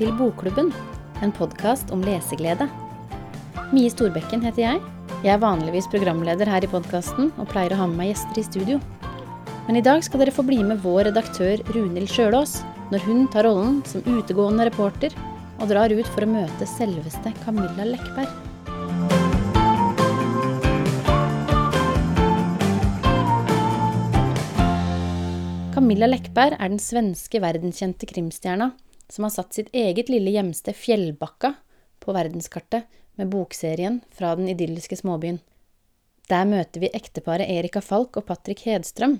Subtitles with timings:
[0.00, 0.70] til Bokklubben,
[1.20, 2.64] en podkast om leseglede.
[3.68, 4.78] Mie Storbekken heter jeg.
[5.20, 8.46] Jeg er vanligvis programleder her i podkasten og pleier å ha med meg gjester i
[8.46, 8.78] studio.
[9.66, 13.44] Men i dag skal dere få bli med vår redaktør Runhild Sjølås når hun tar
[13.44, 15.12] rollen som utegående reporter
[15.60, 18.32] og drar ut for å møte selveste Camilla Lekberg.
[25.76, 28.72] Camilla Lekberg er den svenske verdenskjente krimstjerna
[29.10, 31.54] som har satt sitt eget lille hjemsted Fjellbakka
[32.00, 32.88] på verdenskartet
[33.20, 35.40] med bokserien fra den idylliske småbyen.
[36.30, 39.18] Der møter vi ekteparet Erika Falk og Patrick Hedstrøm,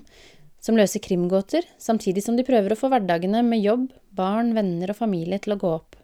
[0.61, 4.99] som løser krimgåter, samtidig som de prøver å få hverdagene med jobb, barn, venner og
[5.01, 5.97] familie til å gå opp.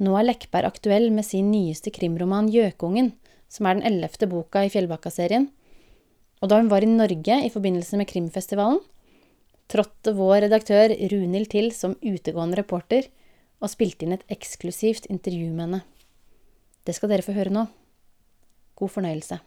[0.00, 3.12] Nå er Lekberg aktuell med sin nyeste krimroman Gjøkungen,
[3.48, 5.48] som er den ellevte boka i Fjellbakka-serien.
[6.42, 8.80] Og da hun var i Norge i forbindelse med krimfestivalen,
[9.70, 13.08] trådte vår redaktør Runhild til som utegående reporter
[13.62, 15.82] og spilte inn et eksklusivt intervju med henne.
[16.86, 17.66] Det skal dere få høre nå.
[18.78, 19.40] God fornøyelse.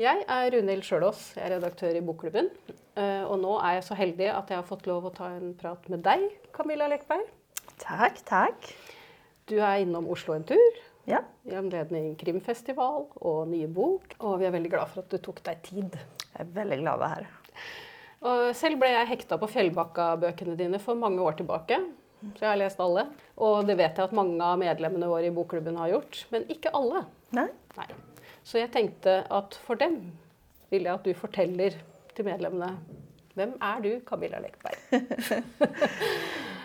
[0.00, 2.48] Jeg er Runhild Sjølås, jeg er redaktør i Bokklubben.
[2.96, 5.52] Eh, og nå er jeg så heldig at jeg har fått lov å ta en
[5.58, 6.24] prat med deg,
[6.56, 7.26] Camilla Lekberg.
[7.82, 8.70] Takk, takk.
[9.50, 11.18] Du er innom Oslo en tur Ja.
[11.44, 14.14] i anledning krimfestival og nye bok.
[14.20, 15.96] Og vi er veldig glad for at du tok deg tid.
[16.32, 17.30] Jeg er veldig glad å være her.
[18.22, 21.80] Og selv ble jeg hekta på Fjellbakka-bøkene dine for mange år tilbake.
[22.36, 23.06] Så jeg har lest alle.
[23.42, 26.24] Og det vet jeg at mange av medlemmene våre i Bokklubben har gjort.
[26.30, 27.04] Men ikke alle.
[27.34, 27.48] Nei?
[27.78, 27.88] Nei.
[28.46, 29.98] Så jeg tenkte at for dem
[30.70, 31.74] vil jeg at du forteller
[32.14, 32.76] til medlemmene
[33.34, 34.76] hvem er du, Camilla Lekberg?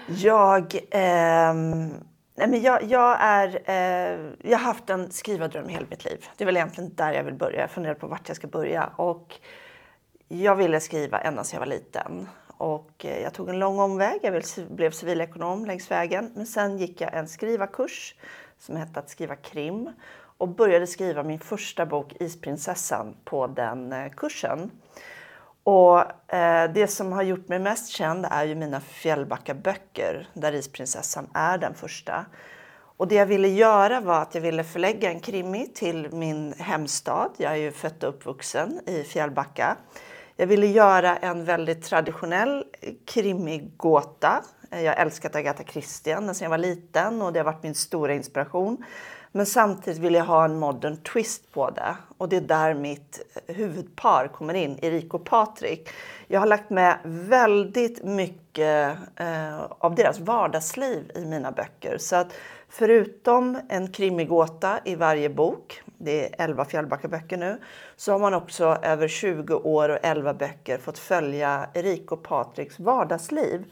[0.09, 1.89] Jag, ehm,
[2.35, 6.25] nej men jag, jag, är, eh, jag har haft en skrivardröm hela mitt liv.
[6.37, 7.59] Det är väl egentligen där jag vill börja.
[7.59, 8.89] Jag funderar på vart jag ska börja.
[8.95, 9.39] Och
[10.27, 12.27] jag ville skriva ända sedan jag var liten.
[12.47, 14.19] Och eh, jag tog en lång omväg.
[14.23, 16.31] Jag blev civilekonom längs vägen.
[16.35, 18.15] Men sen gick jag en skrivarkurs
[18.59, 19.89] som hette att skriva krim.
[20.37, 24.71] Och började skriva min första bok Isprinsessan på den eh, kursen.
[25.63, 31.29] Och eh, det som har gjort mig mest känd är ju mina Fjällbackaböcker där Isprinsessan
[31.33, 32.25] är den första.
[32.97, 37.31] Och det jag ville göra var att jag ville förlägga en krimi till min hemstad.
[37.37, 39.77] Jag är ju född och uppvuxen i Fjällbacka.
[40.39, 42.63] Jag ville göra en väldigt traditionell
[43.05, 44.43] krimigåta.
[44.69, 48.13] Jag har älskat Agatha Christie sedan jag var liten och det har varit min stora
[48.13, 48.83] inspiration.
[49.31, 51.95] Men samtidigt vill jag ha en modern twist på det.
[52.17, 55.89] Och det är där mitt huvudpar kommer in, Erik och Patrik.
[56.27, 61.97] Jag har lagt med väldigt mycket eh, av deras vardagsliv i mina böcker.
[61.97, 62.33] Så att
[62.69, 67.61] förutom en krimigåta i varje bok, det är 11 Fjällbackaböcker nu,
[67.95, 72.79] så har man också över 20 år och 11 böcker fått följa Erik och Patriks
[72.79, 73.65] vardagsliv.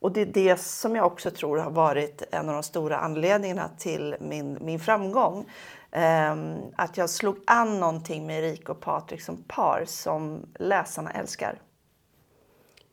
[0.00, 3.70] Och det är det som jag också tror har varit en av de stora anledningarna
[3.78, 5.46] till min, min framgång.
[5.90, 11.58] Ehm, att jag slog an någonting med Erik och Patrik som par som läsarna älskar.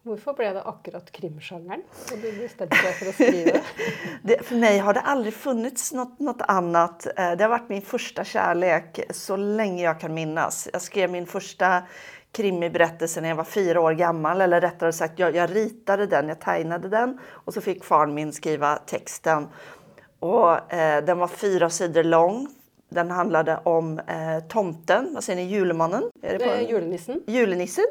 [0.08, 1.82] Hvorfor ble det akkurat krimsjangeren?
[1.92, 3.60] som du bestemte deg for å skrive?
[4.28, 7.08] Det, för mig har det aldrig funnits något, något annat.
[7.18, 10.70] Eh, det har varit min första kärlek så länge jag kan minnas.
[10.74, 11.84] Jag skrev min första
[12.32, 14.42] krimiberättelse när jag var fyra år gammal.
[14.42, 18.34] Eller rättare sagt, jag, jag ritade den, jag tegnade den och så fick far min
[18.34, 19.48] skriva texten.
[20.20, 22.48] Och, eh, den var fyra sidor lång.
[22.90, 26.04] Den handlade om eh, tomten, vad säger ni, julemannen?
[26.22, 27.22] Är det på Eh, julenissen.
[27.28, 27.86] julenissen.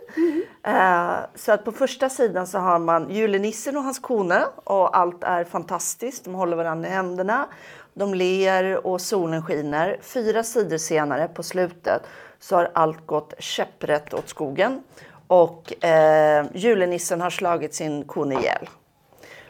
[0.62, 5.25] Eh, så att på första sidan så har man julenissen och hans kone och allt
[5.25, 6.25] är fantastiskt.
[6.25, 7.47] De håller varandra i händerna,
[7.95, 9.99] de ler och solen skiner.
[10.03, 12.03] Fyra sidor senare på slutet
[12.41, 14.83] så har allt gått käpprätt åt skogen
[15.27, 18.69] och eh, julenissen har slagit sin kone ihjäl.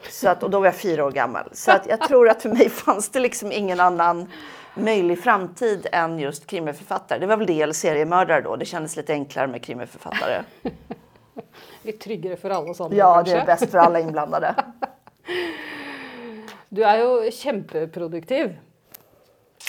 [0.09, 1.49] Så att, och då var jag fyra år gammal.
[1.51, 4.27] Så att jag tror att för mig fanns det liksom ingen annan
[4.77, 7.19] möjlig framtid än just krimiförfattare.
[7.19, 8.55] Det var väl det, eller seriemördare då.
[8.55, 10.43] Det kändes lite enklare med krimiförfattare.
[11.81, 13.41] Litt tryggere for alle sånne, Ja, det kanskje.
[13.41, 14.55] är bäst för alla inblandade.
[16.69, 18.57] Du er jo kjempeproduktiv.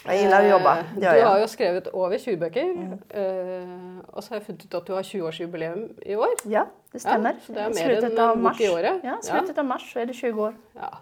[0.04, 1.40] Jag gillar att jobba, Eh, det Du gör har jag.
[1.40, 2.98] jo skrevet over 20 bøker.
[3.10, 6.28] eh, og så har jeg funnet ut at du har 20-årsjubileum i år.
[6.44, 7.36] Ja, det stämmer.
[7.46, 8.60] så det är mer slutet än av mars.
[8.60, 9.00] i året.
[9.04, 10.54] Ja, slutet av mars så är det 20 år.
[10.74, 10.98] Ja.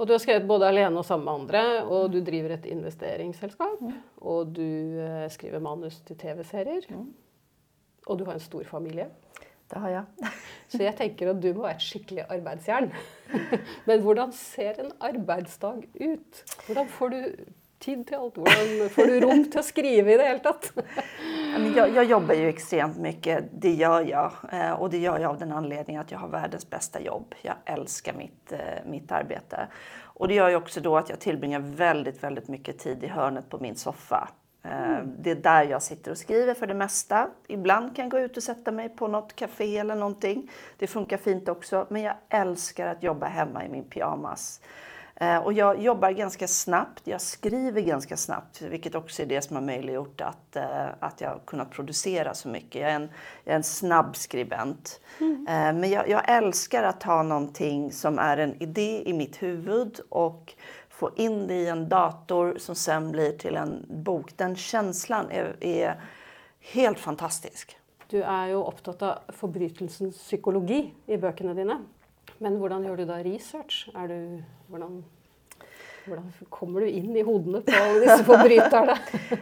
[0.00, 3.82] Og du har skrevet både alene og sammen med andre, og du driver et investeringsselskap.
[4.24, 6.86] Og du eh, skriver manus til TV-serier.
[8.06, 9.10] Og du har en stor familie.
[9.70, 10.04] Det har jag.
[10.72, 12.88] Så jeg tenker at du må være et skikkelig arbeidsjern.
[13.88, 16.40] Men hvordan ser en arbeidsdag ut?
[16.66, 17.20] Hvordan får du
[17.80, 18.36] tid til alt?
[18.36, 20.70] Hvordan får du rom til å skrive i det hele tatt?
[21.76, 24.32] Jag, jag, jobbar ju extremt mycket, det gör jag.
[24.52, 27.34] Eh, och det gör jag av den anledningen att jag har världens bästa jobb.
[27.42, 29.68] Jag älskar mitt, eh, mitt arbete.
[30.02, 33.48] Och det gör ju också då att jag tillbringar väldigt, väldigt mycket tid i hörnet
[33.48, 34.28] på min soffa.
[34.62, 35.14] Mm.
[35.18, 37.28] Det är där jag sitter och skriver för det mesta.
[37.46, 40.50] Ibland kan jag gå ut och sätta mig på något café eller någonting.
[40.78, 41.86] Det funkar fint också.
[41.90, 44.60] Men jag älskar att jobba hemma i min pyjamas.
[45.22, 49.56] Eh, och jag jobbar ganska snabbt, jag skriver ganska snabbt, vilket också är det som
[49.56, 52.82] har möjliggjort att, eh, att jag har kunnat producera så mycket.
[52.82, 53.10] Jag är en,
[53.44, 55.00] jag är en snabb skribent.
[55.20, 55.44] Mm.
[55.80, 60.54] Men jag, jag, älskar att ha någonting som är en idé i mitt huvud och
[60.88, 64.36] få in det i en dator som sen blir till en bok.
[64.36, 66.00] Den känslan är, är
[66.60, 67.76] helt fantastisk.
[68.08, 71.84] Du är ju upptatt av förbrytelsens psykologi i böckerna dina.
[72.42, 73.88] Men hur gör du då research?
[73.94, 75.04] Är du, hvordan,
[76.04, 78.98] hvordan kommer du in i hodene på alla dessa förbrytare?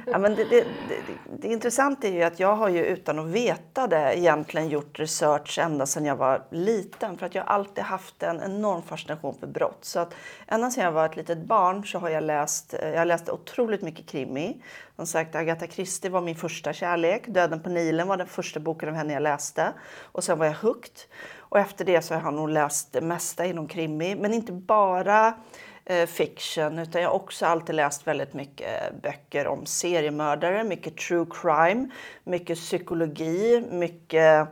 [0.06, 0.96] ja, men det, det, det,
[1.38, 5.58] det intressanta är ju att jag har ju utan att veta det egentligen gjort research
[5.58, 7.18] ända sedan jag var liten.
[7.18, 9.78] För att jag har alltid haft en enorm fascination för brott.
[9.84, 10.14] Så att
[10.46, 13.82] ända sedan jag var ett litet barn så har jag läst, jag har läst otroligt
[13.82, 14.62] mycket krimi.
[14.96, 17.24] Som sagt, Agatha Christie var min första kärlek.
[17.26, 19.72] Döden på Nilen var den första boken av henne jag läste.
[20.02, 21.00] Och sen var jag hooked.
[21.48, 25.34] Och efter det så har jag nog läst det mesta inom krimi, men inte bara
[25.84, 31.26] eh, fiction utan jag har också alltid läst väldigt mycket böcker om seriemördare, mycket true
[31.30, 31.90] crime,
[32.24, 34.48] mycket psykologi, mycket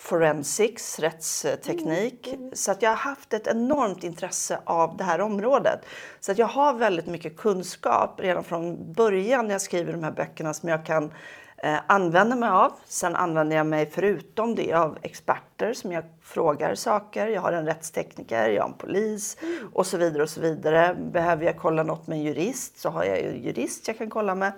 [0.00, 2.26] forensics, rättsteknik.
[2.26, 2.54] Mm, mm.
[2.54, 5.80] Så att jag har haft ett enormt intresse av det här området.
[6.20, 10.10] Så att jag har väldigt mycket kunskap redan från början när jag skriver de här
[10.10, 11.10] böckerna som jag kan eh,
[11.86, 12.72] använder mig av.
[12.84, 17.28] Sen använder jag mig förutom det av experter som jag frågar saker.
[17.28, 19.36] Jag har en rättstekniker, jag har en polis
[19.72, 20.96] och så vidare och så vidare.
[21.12, 24.34] Behöver jag kolla något med en jurist så har jag en jurist jag kan kolla
[24.34, 24.52] med.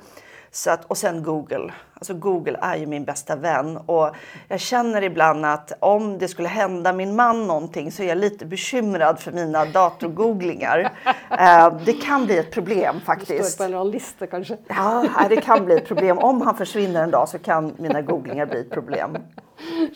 [0.54, 1.72] Så att, och sen Google.
[1.94, 4.10] Alltså Google är ju min bästa vän och
[4.48, 8.46] jag känner ibland att om det skulle hända min man någonting så är jag lite
[8.46, 10.78] bekymrad för mina datorgooglingar.
[11.30, 13.42] eh, det kan bli ett problem faktiskt.
[13.42, 14.56] Du står på en lista kanske?
[14.68, 16.18] Ja, det kan bli ett problem.
[16.18, 19.16] Om han försvinner en dag så kan mina googlingar bli ett problem.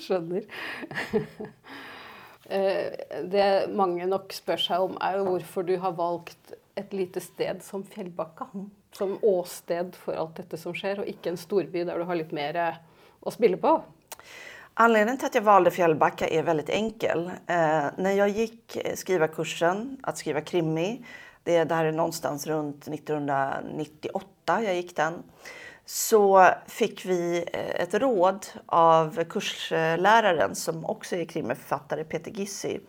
[0.08, 0.42] Skjønner.
[2.48, 2.92] Eh,
[3.24, 7.84] det många nog spør sig om är varför du har valt ett litet sted som
[7.84, 8.46] Fjällbacka
[8.96, 12.34] som åsted för allt detta som sker och inte en storby där du har lite
[12.34, 12.74] mer eh,
[13.20, 13.82] att spela på?
[14.74, 17.26] Anledningen till att jag valde Fjällbacka är väldigt enkel.
[17.26, 21.04] Eh, när jag gick eh, skrivarkursen att skriva krimi,
[21.42, 25.22] det här är någonstans runt 1998 jag gick den,
[25.84, 32.80] så fick vi eh, ett råd av kursläraren som också är krimiförfattare, Peter Gissi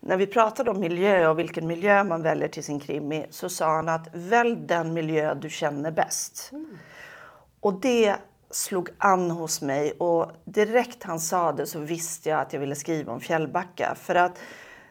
[0.00, 3.76] när vi pratade om miljö och vilken miljö man väljer till sin krimi så sa
[3.76, 6.48] han att välj den miljö du känner bäst.
[6.52, 6.78] Mm.
[7.60, 8.16] Och det
[8.50, 12.74] slog an hos mig och direkt han sa det så visste jag att jag ville
[12.74, 13.94] skriva om Fjällbacka.
[13.94, 14.38] För att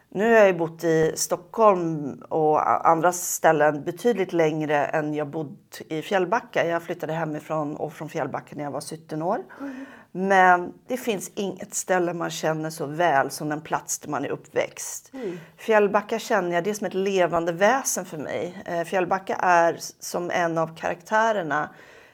[0.08, 6.02] nu har jag bott i Stockholm och andra ställen betydligt längre än jag bott i
[6.02, 6.66] Fjällbacka.
[6.66, 9.38] Jag flyttade hemifrån och från Fjällbacka när jag var 17 år.
[9.60, 9.86] Mm.
[10.18, 14.28] Men det finns inget ställe man känner så väl som den plats där man är
[14.28, 15.10] uppväxt.
[15.14, 15.38] Mm.
[15.56, 18.62] Fjällbacka känner jag, det är som ett levande väsen för mig.
[18.66, 21.70] Eh, Fjällbacka är som en av karaktärerna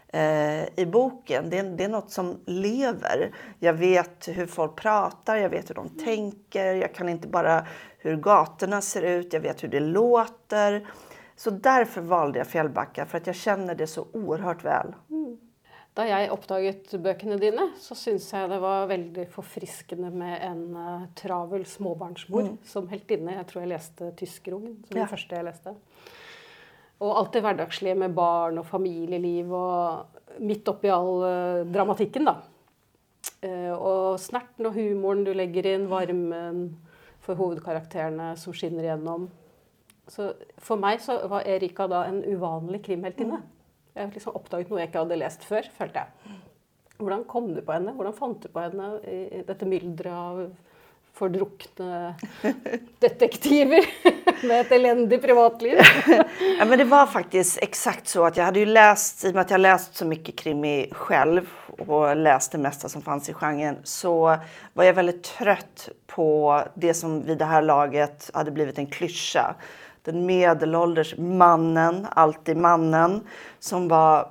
[0.08, 1.50] eh, i boken.
[1.50, 3.34] Det är, det är något som lever.
[3.58, 6.05] Jag vet hur folk pratar, jag vet hur de mm.
[6.05, 6.75] tänker.
[6.75, 7.66] Jag kan inte bara
[7.98, 10.86] hur gatorna ser ut, jag vet hur det låter.
[11.36, 14.94] Så därför valde jag Fjällbacka, för att jag känner det så oerhört väl.
[15.10, 15.38] Mm.
[15.93, 21.03] Da jeg oppdaget bøkene dine, så syntes jeg det var veldig forfriskende med en uh,
[21.19, 22.55] travel småbarnsmor mm.
[22.65, 23.34] som heltinne.
[23.37, 25.03] Jeg tror jeg leste 'Tyskerungen', som ja.
[25.03, 25.75] det første jeg leste.
[27.03, 32.39] Og alt det hverdagslige med barn og familieliv og midt oppi all uh, dramatikken, da.
[33.44, 36.70] Uh, og snerten og humoren du legger inn, varmen
[37.20, 39.29] for hovedkarakterene som skinner igjennom.
[40.08, 43.44] Så for meg så var Erika da en uvanlig krimheltinne.
[43.44, 43.61] Mm.
[43.93, 46.37] Jeg liksom oppdaget noe jeg ikke hadde lest før, følte jeg.
[47.03, 47.93] Hvordan kom du på henne?
[47.96, 50.44] Hvordan fant du på henne i dette mylderet av
[51.13, 52.15] fordrukne
[53.05, 53.84] detektiver
[54.49, 55.79] med ett eländigt privatliv?
[56.58, 59.41] ja, men det var faktiskt exakt så att jag hade ju läst, i och med
[59.41, 63.77] att jag läst så mycket krimi själv och läst det mesta som fanns i genren,
[63.84, 64.37] så
[64.72, 69.55] var jag väldigt trött på det som vid det här laget hade blivit en klyscha
[70.04, 73.20] den medelålders mannen, alltid mannen,
[73.58, 74.28] som var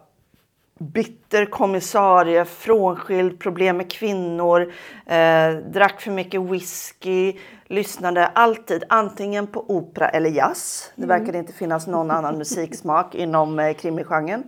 [0.80, 4.74] bitter kommissarie, frånskild, problem med kvinnor,
[5.06, 7.34] eh, drack för mycket whisky,
[7.66, 10.92] lyssnade alltid antingen på opera eller jazz.
[10.96, 11.20] Det mm.
[11.20, 14.44] verkade inte finnas någon annan musiksmak inom eh, krimigenren.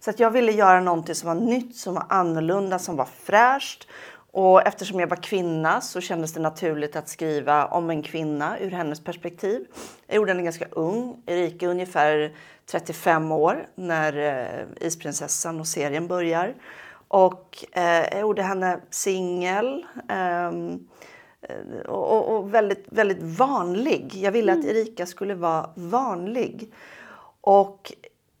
[0.00, 3.88] Så att jag ville göra någonting som var nytt, som var annorlunda, som var fräscht.
[4.36, 8.70] Och eftersom jag var kvinna så kändes det naturligt att skriva om en kvinna ur
[8.70, 9.66] hennes perspektiv.
[10.06, 11.22] Jag gjorde den ganska ung.
[11.26, 12.32] Erika är ungefär
[12.66, 16.54] 35 år när eh, Isprinsessan och serien börjar.
[17.08, 19.86] Och eh, jag gjorde henne singel.
[20.08, 20.88] Ehm,
[21.42, 24.14] eh, och, och, väldigt, väldigt vanlig.
[24.14, 26.72] Jag ville att Erika skulle vara vanlig.
[27.40, 27.92] Och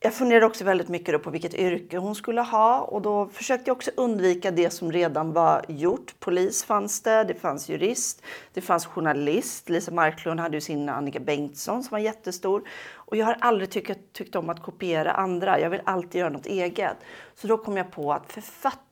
[0.04, 3.76] jag funderade också väldigt mycket på vilket yrke hon skulle ha och då försökte jag
[3.76, 6.14] också undvika det som redan var gjort.
[6.20, 9.68] Polis fanns det, det fanns jurist, det fanns journalist.
[9.68, 12.68] Lisa Marklund hade ju sin Annika Bengtsson som var jättestor.
[12.94, 15.60] Och jag har aldrig tyckt, tyckt om att kopiera andra.
[15.60, 16.96] Jag vill alltid göra något eget.
[17.34, 18.83] Så då kom jag på att författare,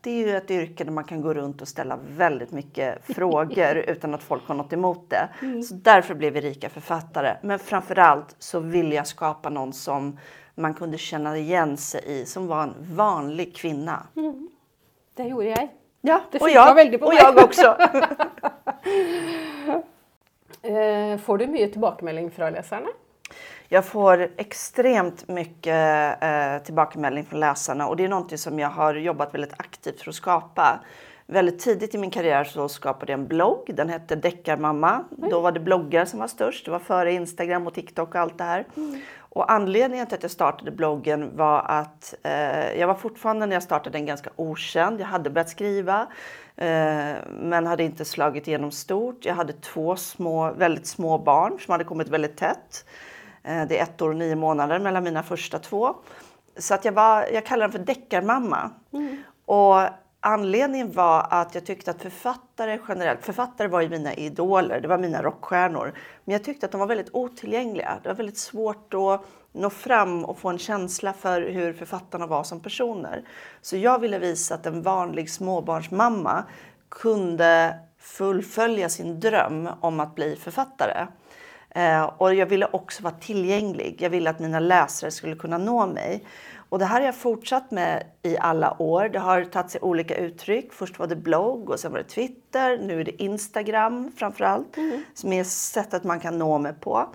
[0.00, 3.76] det är ju ett yrke där man kan gå runt och ställa väldigt mycket frågor
[3.76, 5.28] utan att folk har något emot det.
[5.42, 5.62] Mm.
[5.62, 7.36] Så därför blev vi rika författare.
[7.42, 10.18] Men framförallt så vill jag skapa någon som
[10.54, 14.02] man kunde känna igen sig i, som var en vanlig kvinna.
[14.16, 14.48] Mm.
[15.14, 15.68] Det gjorde jag.
[16.00, 17.76] Ja, det och jag, väldigt på och jag också.
[20.62, 22.88] Eh, får du mycket tillbakemelding från läsarna?
[23.68, 28.94] Jag får extremt mycket eh, tillbakemelding från läsarna och det är någonting som jag har
[28.94, 30.80] jobbat väldigt aktivt för att skapa.
[31.28, 33.70] Väldigt tidigt i min karriär så skapade jag en blogg.
[33.74, 35.04] Den hette Deckarmamma.
[35.18, 35.30] Mm.
[35.30, 36.64] Då var det bloggar som var störst.
[36.64, 38.66] Det var före Instagram och TikTok och allt det här.
[38.76, 39.00] Mm.
[39.18, 43.62] Och anledningen till att jag startade bloggen var att eh, jag var fortfarande när jag
[43.62, 45.00] startade den ganska okänd.
[45.00, 46.06] Jag hade börjat skriva
[46.56, 49.24] eh, men hade inte slagit igenom stort.
[49.24, 52.84] Jag hade två små, väldigt små barn som hade kommit väldigt tätt.
[53.46, 55.94] Eh, det är ett år och nio månader mellan mina första två.
[56.56, 58.70] Så att jag, var, jag kallar den för deckarmamma.
[58.92, 59.22] Mm.
[59.44, 59.80] Och
[60.28, 64.98] Anledningen var att jag tyckte att författare generellt, författare var ju mina idoler, det var
[64.98, 65.92] mina rockstjärnor.
[66.24, 67.98] Men jag tyckte att de var väldigt otillgängliga.
[68.02, 72.44] Det var väldigt svårt att nå fram och få en känsla för hur författarna var
[72.44, 73.24] som personer.
[73.60, 76.44] Så jag ville visa att en vanlig småbarnsmamma
[76.88, 81.06] kunde fullfölja sin dröm om att bli författare.
[81.76, 83.96] Eh, och jag ville också vara tillgänglig.
[84.02, 86.24] Jag ville att mina läsare skulle kunna nå mig.
[86.68, 89.08] Och det här har jag fortsatt med i alla år.
[89.08, 90.72] Det har tagit sig olika uttryck.
[90.72, 92.78] Först var det blogg och sen var det Twitter.
[92.78, 95.02] Nu är det Instagram framför allt mm.
[95.14, 97.06] som är sättet man kan nå mig på.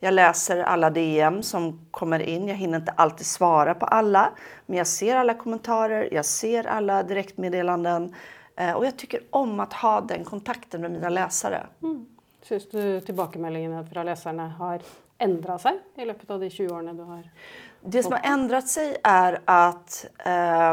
[0.00, 2.48] Jag läser alla DM som kommer in.
[2.48, 4.30] Jag hinner inte alltid svara på alla,
[4.66, 8.14] men jag ser alla kommentarer, jag ser alla direktmeddelanden
[8.56, 11.66] eh, och jag tycker om att ha den kontakten med mina läsare.
[11.82, 12.06] Mm.
[12.42, 14.80] Syns du tillbakemeldingarna från läsarna har
[15.18, 17.30] ändrat sig i löpet av de 20 åren du har
[17.84, 20.06] det som har ändrat sig är att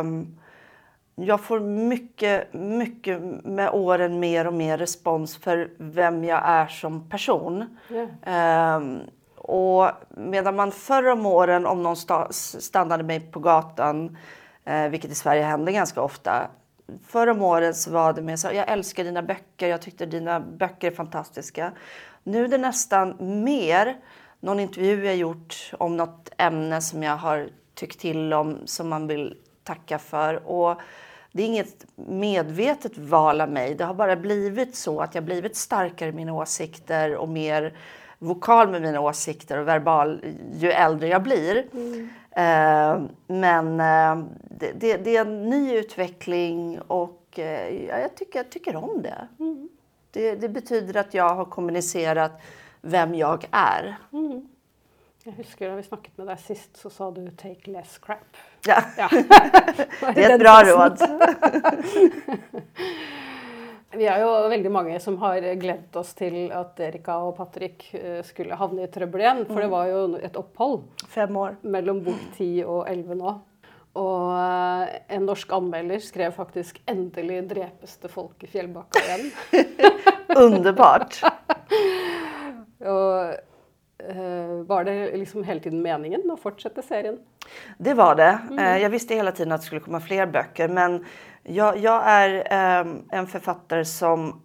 [0.01, 0.39] um,
[1.15, 7.09] jag får mycket, mycket med åren mer och mer respons för vem jag är som
[7.09, 7.77] person.
[7.89, 8.77] Yeah.
[8.77, 8.99] Um,
[9.35, 11.95] och medan man förr om åren, om någon
[12.31, 14.17] stannade mig på gatan,
[14.69, 16.47] uh, vilket i Sverige händer ganska ofta,
[17.08, 20.39] förr om åren så var det mer så jag älskar dina böcker, jag tyckte dina
[20.39, 21.72] böcker är fantastiska.
[22.24, 23.98] Nu är det nästan mer
[24.39, 29.08] någon intervju jag gjort om något ämne som jag har tyckt till om som man
[29.08, 30.48] vill tacka för.
[30.48, 30.81] Och
[31.31, 33.75] det är inget medvetet val av mig.
[33.75, 37.74] Det har bara blivit så att jag blivit starkare i mina åsikter och mer
[38.19, 40.22] vokal med mina åsikter och verbal
[40.53, 41.67] ju äldre jag blir.
[41.74, 42.10] Mm.
[42.39, 48.50] Eh, men eh, det, det, det, är en ny utveckling och eh, jag, tycker, jag
[48.50, 49.27] tycker om det.
[49.39, 49.69] Mm.
[50.12, 50.36] det.
[50.36, 52.41] Det betyder att jag har kommunicerat
[52.81, 53.96] vem jag är.
[54.13, 54.50] Mm.
[55.24, 58.38] Jag husker när vi snakket med dig sist så sa du take less crap.
[58.65, 59.10] Ja, ja.
[60.13, 61.00] det är ett bra råd.
[63.91, 68.24] vi är ju väldigt många som har glätt oss till att Erika och Patrik eh,
[68.24, 69.46] skulle hamna i trubbel igen.
[69.46, 69.63] För mm.
[69.63, 70.84] det var ju ett uppehåll.
[71.10, 71.55] Fem år.
[71.62, 73.34] Mellan bok 10 och 11 nu.
[73.93, 79.31] Och eh, en norsk anmeldare skrev faktiskt äntligen drepes det folk i Fjällbacka igen.
[80.38, 81.22] Underbart.
[82.86, 83.31] Uh,
[84.65, 87.19] var det liksom hela tiden meningen att fortsätta serien?
[87.77, 88.39] Det var det.
[88.49, 88.59] Mm.
[88.59, 91.05] Uh, jag visste hela tiden att det skulle komma fler böcker men
[91.43, 92.29] jag, jag är
[92.81, 94.41] um, en författare som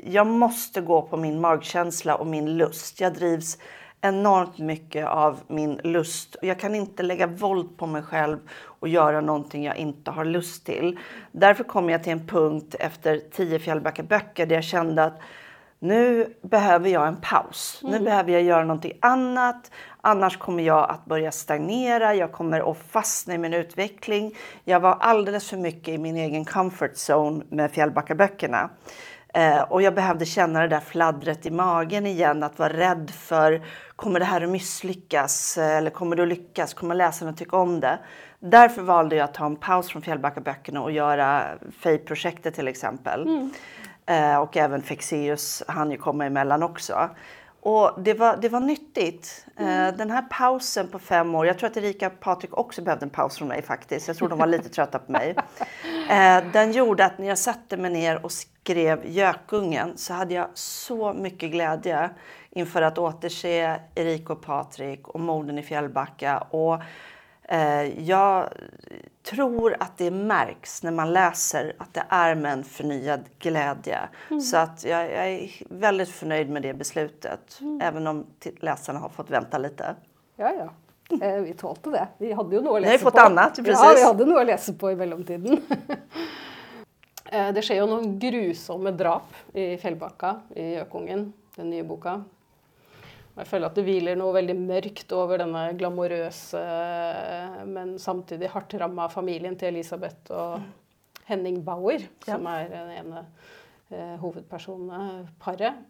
[0.00, 3.00] jag måste gå på min magkänsla och min lust.
[3.00, 3.58] Jag drivs
[4.00, 6.36] enormt mycket av min lust.
[6.42, 10.66] Jag kan inte lägga våld på mig själv och göra någonting jag inte har lust
[10.66, 10.98] till.
[11.32, 15.20] Därför kom jag till en punkt efter tio Fjällbacka böcker där jag kände att
[15.84, 17.80] nu behöver jag en paus.
[17.82, 17.92] Mm.
[17.92, 19.70] Nu behöver jag göra någonting annat.
[20.00, 22.14] Annars kommer jag att börja stagnera.
[22.14, 24.34] Jag kommer att fastna i min utveckling.
[24.64, 28.70] Jag var alldeles för mycket i min egen comfort zone med Fjällbackaböckerna.
[29.34, 33.62] Eh, och jag behövde känna det där fladdret i magen igen, att vara rädd för
[33.96, 36.74] kommer det här att misslyckas eller kommer det att lyckas?
[36.74, 37.98] Kommer läsarna tycka om det?
[38.40, 41.44] Därför valde jag att ta en paus från Fjällbackaböckerna och göra
[41.80, 43.22] FEI-projektet till exempel.
[43.22, 43.50] Mm.
[44.06, 47.10] Eh, och även Fexeus hann ju komma emellan också.
[47.60, 49.46] Och det var, det var nyttigt.
[49.56, 49.96] Eh, mm.
[49.96, 53.10] Den här pausen på fem år, jag tror att Erika och Patrik också behövde en
[53.10, 54.08] paus från mig faktiskt.
[54.08, 55.36] Jag tror de var lite trötta på mig.
[56.10, 60.48] Eh, den gjorde att när jag satte mig ner och skrev Gökungen så hade jag
[60.54, 62.10] så mycket glädje
[62.50, 66.38] inför att återse Erika och Patrik och morden i Fjällbacka.
[66.38, 66.82] Och
[67.48, 68.48] Eh, jag
[69.24, 73.98] tror att det märks när man läser att det är med en förnyad glädje.
[74.30, 74.40] Mm.
[74.40, 77.80] Så att jag, jag, är väldigt förnöjd med det beslutet, mm.
[77.80, 78.26] även om
[78.60, 79.94] läsarna har fått vänta lite.
[80.36, 80.70] Ja, ja.
[81.26, 82.08] Eh, vi tålte det.
[82.18, 83.10] Vi hade ju något att läsa på.
[83.10, 83.80] Fått annat, precis.
[83.82, 85.52] Ja, vi hade något att läsa på i mellantiden.
[87.24, 92.24] eh, det sker ju några grusomme drap i Fjällbacka i Gökungen, den nya boken.
[93.34, 96.60] Jeg føler at det hviler noe veldig mørkt over denne glamorøse,
[97.66, 100.62] men samtidig hardt ramma familien til Elisabeth og
[101.26, 103.24] Henning Bauer, som er den ene
[103.90, 105.82] eh, hovedpersonene, paret.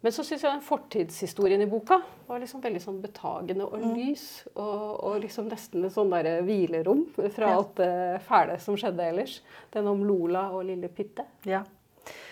[0.00, 1.98] Men så syns jeg den fortidshistorien i boka
[2.28, 3.90] var liksom veldig sånn betagende og mm.
[3.98, 4.24] lys.
[4.54, 7.02] Og, og liksom nesten et sånn der hvilerom
[7.34, 9.40] fra alt det fæle som skjedde ellers.
[9.74, 11.60] Den om Lola og lille Pitte ja.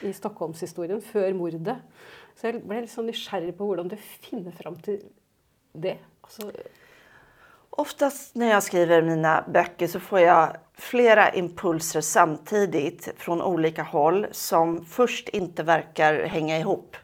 [0.00, 1.76] i Stockholmshistorien før mordet.
[2.38, 5.00] Så jag ble litt sånn nysgjerrig på hur du finner fram till
[5.72, 5.96] det.
[6.22, 6.52] Altså
[7.70, 14.26] Oftast när jag skriver mina böcker så får jag flera impulser samtidigt från olika håll
[14.32, 16.96] som först inte verkar hänga ihop.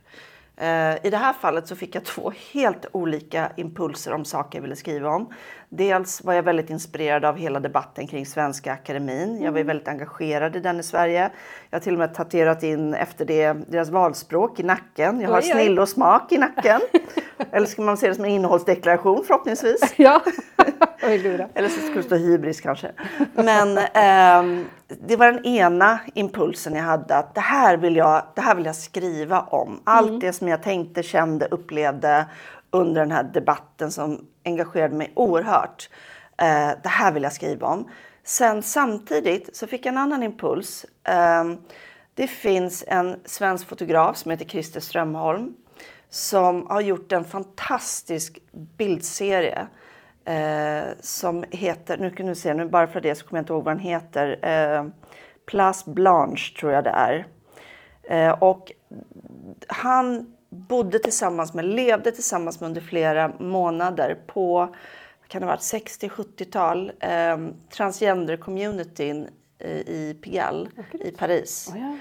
[0.56, 4.62] Eh, I det här fallet så fick jag två helt olika impulser om saker jag
[4.62, 5.32] ville skriva om.
[5.68, 9.42] Dels var jag väldigt inspirerad av hela debatten kring Svenska Akademin.
[9.42, 9.66] Jag var mm.
[9.66, 11.30] väldigt engagerad i den i Sverige.
[11.70, 15.20] Jag har till och med tatuerat in efter det deras valspråk i nacken.
[15.20, 16.80] Jag har oj, snill och smak i nacken.
[17.52, 19.94] Eller ska man se det som en innehållsdeklaration förhoppningsvis?
[19.96, 20.23] Ja.
[21.00, 22.92] Eller så skulle det stå hybris kanske.
[23.34, 24.64] Men eh,
[25.00, 28.66] det var den ena impulsen jag hade att det här vill jag, det här vill
[28.66, 29.80] jag skriva om.
[29.84, 30.20] Allt mm.
[30.20, 32.26] det som jag tänkte, kände, upplevde
[32.70, 35.88] under den här debatten som engagerade mig oerhört.
[36.38, 37.90] Eh, det här vill jag skriva om.
[38.25, 40.86] Sen samtidigt så fick jag en annan impuls.
[41.04, 41.45] Eh,
[42.14, 45.54] det finns en svensk fotograf som heter Christer Strömholm
[46.14, 49.66] som har gjort en fantastisk bildserie
[50.25, 53.52] eh, som heter, nu kan du se, nu bara för det så kommer jag inte
[53.52, 54.39] ihåg vad den heter.
[54.43, 54.87] Eh,
[55.47, 57.26] Place Blanche tror jag det är.
[58.02, 58.73] Eh, och
[59.67, 64.75] han bodde tillsammans med, levde tillsammans med under flera månader på
[65.28, 67.39] kan det ha varit 60-70-tal, eh,
[67.71, 69.28] transgender-communityn
[69.87, 71.71] i Pigalle i Paris.
[71.73, 71.97] Oh, ja.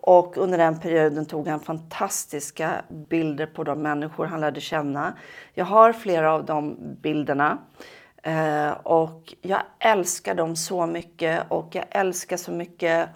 [0.00, 5.12] Och under den perioden tog han fantastiska bilder på de människor han lärde känna.
[5.54, 7.58] Jag har flera av de bilderna.
[8.22, 13.08] Eh, och jag älskar dem så mycket och jag älskar så mycket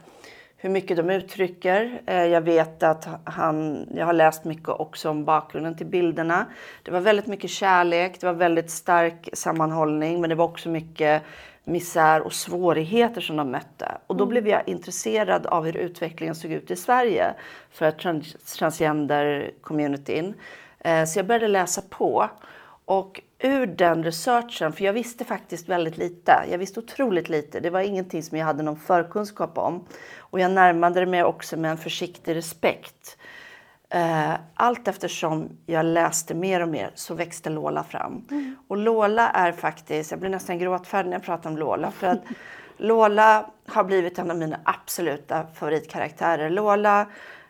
[0.57, 2.01] hur mycket de uttrycker.
[2.07, 6.47] Eh, jag vet att han, jag har läst mycket också om bakgrunden till bilderna.
[6.83, 11.23] Det var väldigt mycket kärlek, det var väldigt stark sammanhållning men det var också mycket
[11.65, 13.99] misär och svårigheter som de mötte.
[14.07, 14.31] Och då mm.
[14.31, 17.35] blev jag intresserad av hur utvecklingen såg ut i Sverige
[17.71, 20.35] för trans transgender-communityn.
[20.79, 22.29] Eh, så jag började läsa på.
[22.85, 26.45] Och ur den researchen, för jag visste faktiskt väldigt lite.
[26.51, 27.61] Jag visste otroligt lite.
[27.61, 29.87] Det var ingenting som jag hade någon förkunskap om.
[30.19, 33.19] Och jag närmade mig också med en försiktig respekt.
[33.95, 38.27] Eh, allt eftersom jag läste mer och mer så växte Lola fram.
[38.31, 38.57] Mm.
[38.69, 41.91] Och Lola är faktiskt, jag blir nästan gråtfärdig när jag pratar om Lola.
[41.91, 42.23] För att
[42.77, 46.51] Lola har blivit en av mina absoluta favoritkaraktärer.
[46.51, 47.07] Lola,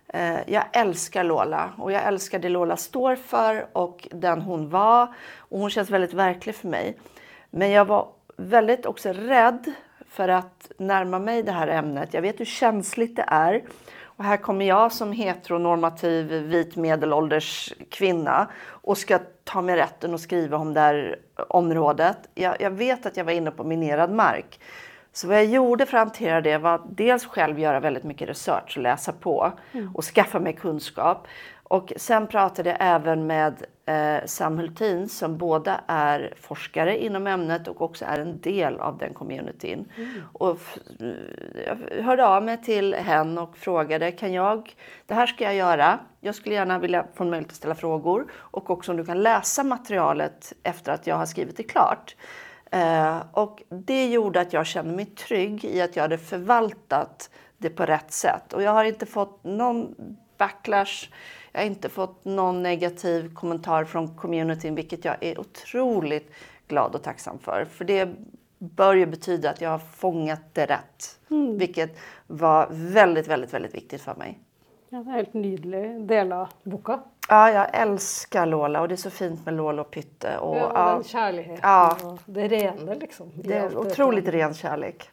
[0.09, 5.14] eh, jag älskar Lola och jag älskar det Lola står för och den hon var.
[5.37, 6.98] Och hon känns väldigt verklig för mig.
[7.50, 9.72] Men jag var väldigt också rädd
[10.09, 12.14] för att närma mig det här ämnet.
[12.14, 13.62] Jag vet hur känsligt det är.
[14.22, 20.20] Och här kommer jag som heteronormativ vit medelålders kvinna och ska ta mig rätten att
[20.20, 22.16] skriva om det här området.
[22.35, 24.61] Jag, jag, vet att jag var inne på minerad mark.
[25.12, 28.77] Så vad jag gjorde för att hantera det var dels själv göra väldigt mycket research
[28.77, 29.96] och läsa på mm.
[29.96, 31.27] och skaffa mig kunskap.
[31.72, 37.68] Och sen pratade jag även med eh, Sam Hultin som båda är forskare inom ämnet
[37.68, 39.88] och också är en del av den communityn.
[39.96, 40.11] Mm.
[40.33, 40.59] Och
[41.66, 45.98] jag hörde av mig till henne och frågade kan jag, det här ska jag göra.
[46.20, 49.64] Jag skulle gärna vilja få möjlighet att ställa frågor och också om du kan läsa
[49.64, 52.16] materialet efter att jag har skrivit det klart.
[52.72, 57.70] Eh, och det gjorde att jag kände mig trygg i att jag hade förvaltat det
[57.70, 58.52] på rätt sätt.
[58.52, 59.94] Och jag har inte fått någon
[60.38, 61.08] backlash.
[61.52, 66.30] Jag har inte fått någon negativ kommentar från communityn, vilket jag är otroligt
[66.68, 67.64] glad och tacksam för.
[67.64, 68.08] För det
[68.58, 71.18] bör ju betyda att jag har fångat det rätt.
[71.30, 71.58] Mm.
[71.58, 74.38] Vilket var väldigt, väldigt, väldigt viktigt för mig.
[74.92, 76.98] Ja, det är en helt nydelig del av boken.
[77.28, 80.38] Ja, jag älskar Lola och det är så fint med Lola och Pytte.
[80.38, 81.96] Och, ja, ja, den kärleken ja.
[82.05, 83.33] och det rena liksom.
[83.35, 85.11] Det är otroligt ren kärlek.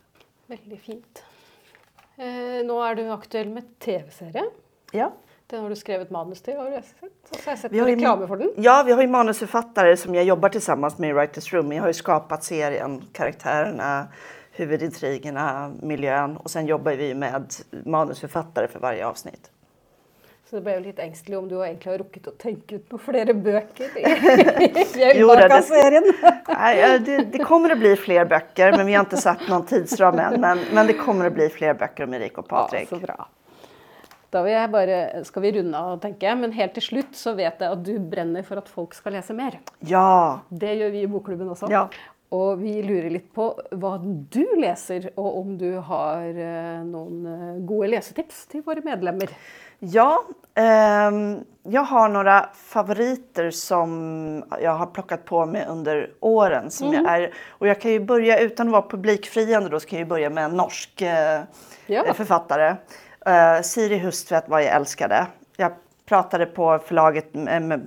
[0.48, 1.24] Väldigt fint.
[2.16, 2.26] Eh,
[2.66, 4.44] nu är du aktuell med tv-serie.
[4.92, 5.12] Ja.
[5.48, 7.30] Den har du skrivit manus till har jag sett.
[7.30, 8.52] Och så jag sett vi har reklam för den.
[8.58, 11.72] Ja, vi har ju manusförfattare som jag jobbar tillsammans med i Writers Room.
[11.72, 14.08] Jag har ju skapat serien, karaktärerna,
[14.52, 17.54] huvudintrigerna, miljön och sen jobbar vi med
[17.86, 19.52] manusförfattare för varje avsnitt.
[20.50, 23.34] Så det blev lite ängslig om du egentligen har ruckit att tänka ut några fler
[23.34, 26.04] böcker i Fjällbacka-serien.
[27.06, 30.42] det, det, kommer att bli fler böcker, men vi har inte satt någon tidsram än.
[30.42, 32.88] Men, men det kommer att bli fler böcker om Erik och Patrik.
[32.92, 33.28] Ja, så bra.
[34.30, 36.38] Da vil jeg bare, skal vi runde av, tenker jeg.
[36.42, 39.38] Men helt til slutt så vet jeg at du brenner for at folk skal lese
[39.38, 39.60] mer.
[39.86, 40.40] Ja.
[40.50, 41.70] Det gjør vi i Bokklubben også.
[41.74, 41.88] Ja.
[42.34, 47.58] Og vi lurer litt på hva du leser, og om du har eh, noen eh,
[47.66, 49.34] gode lesetips till våra medlemmar.
[49.80, 50.24] Ja,
[50.56, 51.12] eh,
[51.64, 56.72] jag har några favoriter som jag har plockat på mig under åren.
[56.72, 57.06] Som mm.
[57.06, 60.08] jag är, och jag kan ju börja, utan att vara publikfriande då, så kan jag
[60.08, 61.42] börja med en norsk eh,
[61.86, 62.14] ja.
[62.14, 62.76] författare.
[63.28, 65.28] Uh, Siri Hustvedt var jag älskade.
[65.58, 65.72] Jag
[66.10, 67.32] pratade på förlaget,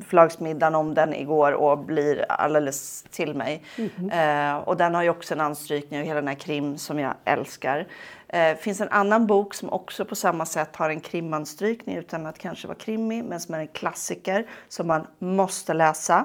[0.06, 3.62] förlagsmiddagen om den igår och blir alldeles till mig.
[3.76, 6.98] Mm uh, och den har ju också en anstrykning av hela den här krim som
[6.98, 7.86] jag älskar.
[8.34, 12.38] Uh, finns en annan bok som också på samma sätt har en krimanstrykning utan att
[12.38, 16.24] kanske vara krimig men som är en klassiker som man måste läsa.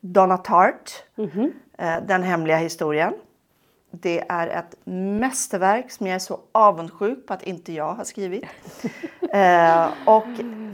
[0.00, 1.50] Donna Tartt, mm -hmm.
[2.06, 3.14] Den hemliga historien.
[4.00, 8.44] Det är ett mästerverk som jag är så avundsjuk på att inte jag har skrivit.
[9.32, 10.26] eh, och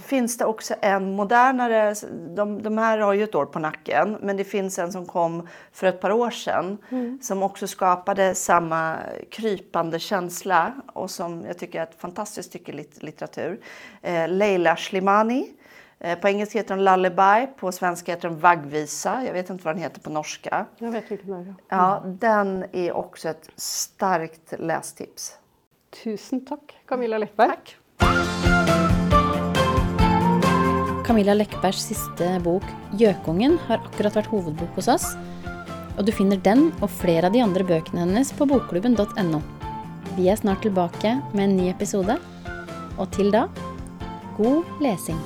[0.05, 1.95] finns det också en modernare,
[2.37, 5.49] de, de, här har ju ett år på nacken, men det finns en som kom
[5.73, 7.19] för ett par år sedan mm.
[7.23, 8.97] som också skapade samma
[9.31, 13.61] krypande känsla och som jag tycker är ett fantastiskt stycke litteratur.
[14.03, 15.49] Eh, Leila Slimani
[16.21, 19.25] på engelska heter den Lullaby, på svenska heter den Vaggvisa.
[19.25, 20.67] Jag vet inte vad den heter på norska.
[20.79, 21.55] Jag vet vilken det är.
[21.69, 25.39] Ja, den är också ett starkt lästips.
[26.05, 27.49] Tusen tack Camilla Läckberg.
[27.49, 27.77] Tack.
[31.07, 35.17] Camilla Läckbergs sista bok Gökungen har akkurat varit huvudbok hos oss.
[35.99, 39.43] Och du finner den och flera av de andra böckerna hennes på bokklubben.no.
[40.17, 42.17] Vi är snart tillbaka med en ny episode.
[42.99, 43.49] Och till då,
[44.37, 45.17] god läsning!